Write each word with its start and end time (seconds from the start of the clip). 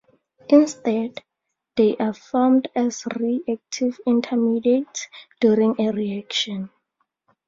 Instead, 0.49 1.21
they 1.75 1.95
are 1.97 2.13
formed 2.15 2.67
as 2.75 3.05
reactive 3.19 3.99
intermediates 4.07 5.07
during 5.39 5.79
a 5.79 5.91
reaction. 5.91 6.71